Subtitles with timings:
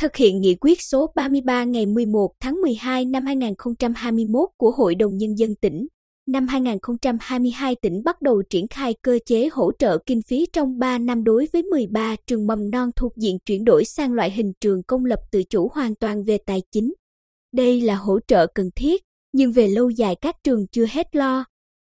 [0.00, 5.16] thực hiện nghị quyết số 33 ngày 11 tháng 12 năm 2021 của Hội đồng
[5.16, 5.86] Nhân dân tỉnh.
[6.26, 10.98] Năm 2022 tỉnh bắt đầu triển khai cơ chế hỗ trợ kinh phí trong 3
[10.98, 14.82] năm đối với 13 trường mầm non thuộc diện chuyển đổi sang loại hình trường
[14.82, 16.94] công lập tự chủ hoàn toàn về tài chính.
[17.52, 21.44] Đây là hỗ trợ cần thiết, nhưng về lâu dài các trường chưa hết lo.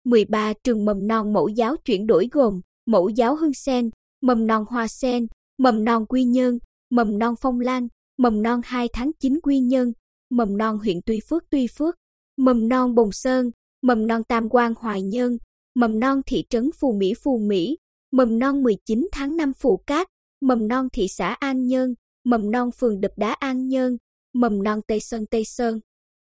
[0.05, 3.91] 13 trường mầm non mẫu giáo chuyển đổi gồm mẫu giáo Hương Sen,
[4.23, 5.27] mầm non Hoa Sen,
[5.59, 6.59] mầm non Quy Nhơn,
[6.91, 9.93] mầm non Phong Lan, mầm non 2 tháng 9 Quy Nhơn,
[10.31, 11.95] mầm non huyện Tuy Phước Tuy Phước,
[12.37, 13.51] mầm non Bồng Sơn,
[13.83, 15.39] mầm non Tam Quan Hoài Nhơn,
[15.75, 17.77] mầm non thị trấn Phù Mỹ Phù Mỹ,
[18.13, 20.07] mầm non 19 tháng 5 Phù Cát,
[20.41, 21.95] mầm non thị xã An Nhơn,
[22.25, 23.97] mầm non phường Đập Đá An Nhơn,
[24.35, 25.81] mầm non Tây Sơn Tây Sơn.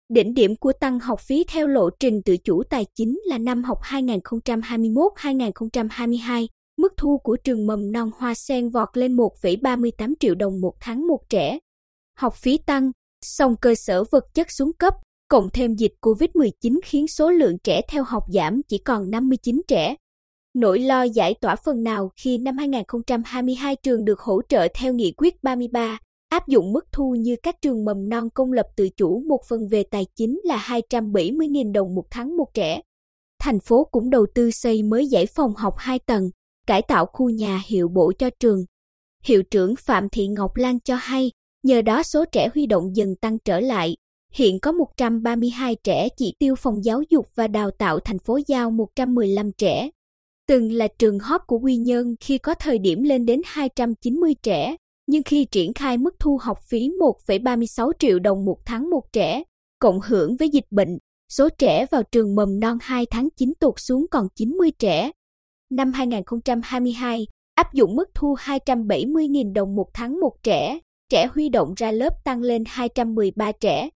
[0.10, 3.64] Đỉnh điểm của tăng học phí theo lộ trình tự chủ tài chính là năm
[3.64, 6.48] học 2021-2022,
[6.82, 11.08] mức thu của trường mầm non Hoa Sen vọt lên 1,38 triệu đồng một tháng
[11.08, 11.60] một trẻ.
[12.18, 12.92] Học phí tăng,
[13.26, 14.94] song cơ sở vật chất xuống cấp,
[15.28, 19.96] cộng thêm dịch COVID-19 khiến số lượng trẻ theo học giảm chỉ còn 59 trẻ.
[20.54, 25.14] Nỗi lo giải tỏa phần nào khi năm 2022 trường được hỗ trợ theo nghị
[25.18, 29.24] quyết 33, áp dụng mức thu như các trường mầm non công lập tự chủ
[29.28, 30.58] một phần về tài chính là
[30.90, 32.82] 270.000 đồng một tháng một trẻ.
[33.40, 36.30] Thành phố cũng đầu tư xây mới giải phòng học 2 tầng,
[36.72, 38.66] cải tạo khu nhà hiệu bộ cho trường.
[39.24, 41.32] Hiệu trưởng Phạm Thị Ngọc Lan cho hay,
[41.64, 43.96] nhờ đó số trẻ huy động dần tăng trở lại.
[44.34, 48.72] Hiện có 132 trẻ chỉ tiêu phòng giáo dục và đào tạo thành phố giao
[48.72, 49.90] 115 trẻ.
[50.48, 54.76] Từng là trường hot của Quy Nhơn khi có thời điểm lên đến 290 trẻ,
[55.08, 56.90] nhưng khi triển khai mức thu học phí
[57.28, 59.44] 1,36 triệu đồng một tháng một trẻ,
[59.80, 60.98] cộng hưởng với dịch bệnh,
[61.32, 65.12] số trẻ vào trường mầm non 2 tháng 9 tụt xuống còn 90 trẻ.
[65.72, 71.74] Năm 2022, áp dụng mức thu 270.000 đồng một tháng một trẻ, trẻ huy động
[71.78, 73.90] ra lớp tăng lên 213 trẻ.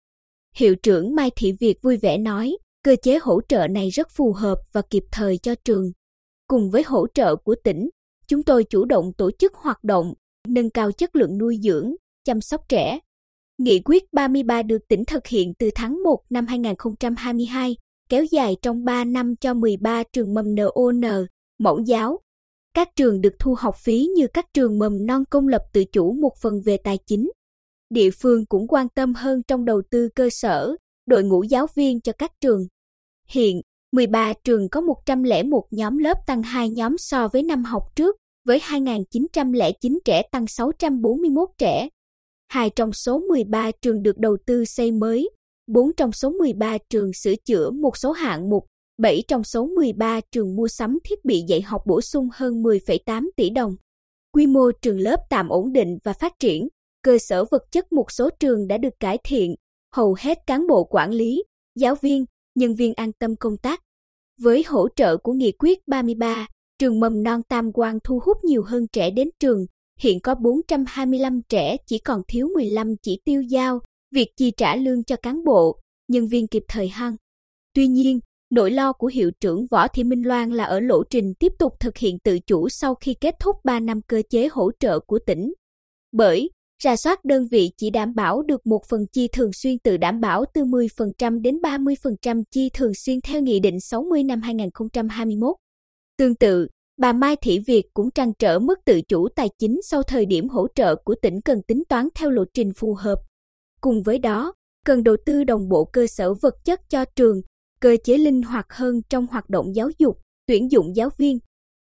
[0.57, 4.33] Hiệu trưởng Mai Thị Việt vui vẻ nói, cơ chế hỗ trợ này rất phù
[4.33, 5.91] hợp và kịp thời cho trường.
[6.47, 7.89] Cùng với hỗ trợ của tỉnh,
[8.27, 10.13] chúng tôi chủ động tổ chức hoạt động,
[10.47, 12.99] nâng cao chất lượng nuôi dưỡng, chăm sóc trẻ.
[13.57, 17.75] Nghị quyết 33 được tỉnh thực hiện từ tháng 1 năm 2022,
[18.09, 21.01] kéo dài trong 3 năm cho 13 trường mầm NON,
[21.59, 22.19] mẫu giáo.
[22.73, 26.13] Các trường được thu học phí như các trường mầm non công lập tự chủ
[26.13, 27.31] một phần về tài chính.
[27.89, 32.01] Địa phương cũng quan tâm hơn trong đầu tư cơ sở, đội ngũ giáo viên
[32.01, 32.61] cho các trường.
[33.27, 33.61] Hiện,
[33.91, 38.59] 13 trường có 101 nhóm lớp tăng 2 nhóm so với năm học trước, với
[38.59, 41.89] 2.909 trẻ tăng 641 trẻ.
[42.47, 45.29] Hai trong số 13 trường được đầu tư xây mới,
[45.67, 48.65] 4 trong số 13 trường sửa chữa một số hạng mục,
[48.97, 53.29] 7 trong số 13 trường mua sắm thiết bị dạy học bổ sung hơn 10,8
[53.35, 53.75] tỷ đồng.
[54.33, 56.67] Quy mô trường lớp tạm ổn định và phát triển,
[57.03, 59.55] cơ sở vật chất một số trường đã được cải thiện,
[59.95, 61.43] hầu hết cán bộ quản lý,
[61.75, 63.81] giáo viên, nhân viên an tâm công tác.
[64.41, 66.47] Với hỗ trợ của Nghị quyết 33,
[66.79, 69.65] trường mầm non Tam Quan thu hút nhiều hơn trẻ đến trường,
[69.99, 73.79] hiện có 425 trẻ chỉ còn thiếu 15 chỉ tiêu giao,
[74.11, 77.15] việc chi trả lương cho cán bộ, nhân viên kịp thời hăng.
[77.73, 78.19] Tuy nhiên,
[78.49, 81.73] nỗi lo của hiệu trưởng Võ Thị Minh Loan là ở lộ trình tiếp tục
[81.79, 85.19] thực hiện tự chủ sau khi kết thúc 3 năm cơ chế hỗ trợ của
[85.25, 85.53] tỉnh.
[86.11, 86.49] Bởi,
[86.83, 90.21] ra soát đơn vị chỉ đảm bảo được một phần chi thường xuyên tự đảm
[90.21, 95.55] bảo từ 10% đến 30% chi thường xuyên theo Nghị định 60 năm 2021.
[96.17, 96.67] Tương tự,
[96.97, 100.49] bà Mai Thị Việt cũng trăn trở mức tự chủ tài chính sau thời điểm
[100.49, 103.19] hỗ trợ của tỉnh cần tính toán theo lộ trình phù hợp.
[103.81, 104.53] Cùng với đó,
[104.85, 107.41] cần đầu tư đồng bộ cơ sở vật chất cho trường,
[107.79, 111.39] cơ chế linh hoạt hơn trong hoạt động giáo dục, tuyển dụng giáo viên.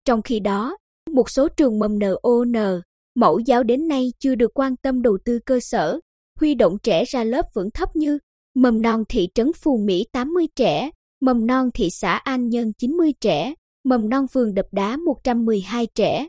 [0.05, 0.77] Trong khi đó,
[1.11, 2.81] một số trường mầm NON,
[3.15, 5.99] mẫu giáo đến nay chưa được quan tâm đầu tư cơ sở,
[6.39, 8.19] huy động trẻ ra lớp vẫn thấp như
[8.55, 10.89] mầm non thị trấn Phù Mỹ 80 trẻ,
[11.21, 13.53] mầm non thị xã An Nhân 90 trẻ,
[13.83, 16.27] mầm non phường Đập Đá 112 trẻ.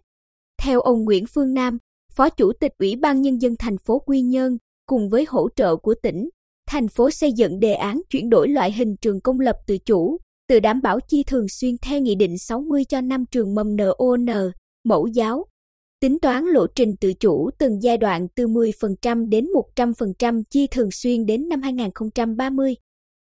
[0.62, 1.78] Theo ông Nguyễn Phương Nam,
[2.12, 5.76] Phó Chủ tịch Ủy ban Nhân dân thành phố Quy Nhơn, cùng với hỗ trợ
[5.76, 6.28] của tỉnh,
[6.72, 10.18] thành phố xây dựng đề án chuyển đổi loại hình trường công lập tự chủ,
[10.48, 14.26] từ đảm bảo chi thường xuyên theo Nghị định 60 cho năm trường mầm NON,
[14.84, 15.44] mẫu giáo.
[16.00, 19.46] Tính toán lộ trình tự chủ từng giai đoạn từ 10% đến
[19.76, 22.74] 100% chi thường xuyên đến năm 2030.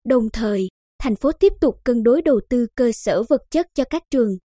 [0.08, 0.68] Đồng thời,
[1.00, 4.38] thành phố tiếp tục cân đối đầu tư cơ sở vật chất cho các trường.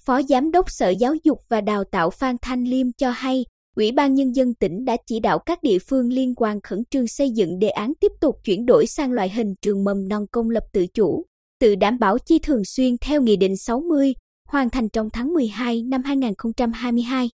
[0.00, 3.44] Phó Giám đốc Sở Giáo dục và Đào tạo Phan Thanh Liêm cho hay,
[3.76, 7.06] Ủy ban Nhân dân tỉnh đã chỉ đạo các địa phương liên quan khẩn trương
[7.08, 10.50] xây dựng đề án tiếp tục chuyển đổi sang loại hình trường mầm non công
[10.50, 11.24] lập tự chủ,
[11.60, 14.14] tự đảm bảo chi thường xuyên theo Nghị định 60,
[14.48, 17.30] hoàn thành trong tháng 12 năm 2022.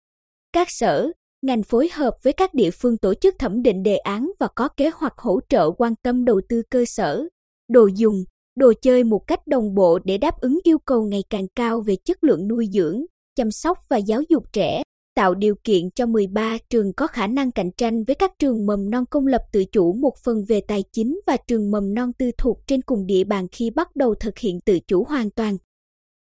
[0.53, 1.11] Các sở,
[1.41, 4.69] ngành phối hợp với các địa phương tổ chức thẩm định đề án và có
[4.77, 7.23] kế hoạch hỗ trợ quan tâm đầu tư cơ sở,
[7.69, 8.23] đồ dùng,
[8.55, 11.95] đồ chơi một cách đồng bộ để đáp ứng yêu cầu ngày càng cao về
[12.05, 13.01] chất lượng nuôi dưỡng,
[13.35, 14.83] chăm sóc và giáo dục trẻ,
[15.15, 18.89] tạo điều kiện cho 13 trường có khả năng cạnh tranh với các trường mầm
[18.89, 22.31] non công lập tự chủ một phần về tài chính và trường mầm non tư
[22.37, 25.57] thục trên cùng địa bàn khi bắt đầu thực hiện tự chủ hoàn toàn.